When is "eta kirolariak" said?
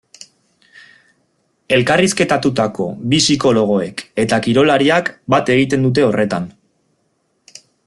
4.25-5.13